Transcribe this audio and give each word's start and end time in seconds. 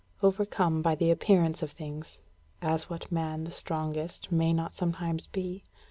Overcome 0.23 0.81
by 0.81 0.95
the 0.95 1.11
appearances 1.11 1.61
of 1.61 1.71
things 1.73 2.17
as 2.59 2.89
what 2.89 3.11
man 3.11 3.43
the 3.43 3.51
strongest 3.51 4.31
may 4.31 4.51
not 4.51 4.73
sometimes 4.73 5.27
be? 5.27 5.63